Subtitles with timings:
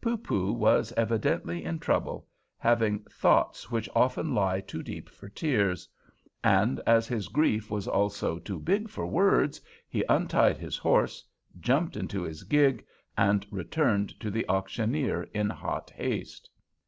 [0.00, 5.88] Poopoo was evidently in trouble, having "thoughts which often lie too deep for tears";
[6.42, 11.24] and, as his grief was also too big for words, he untied his horse,
[11.60, 12.84] jumped into his gig,
[13.16, 16.50] and returned to the auctioneer in hot haste.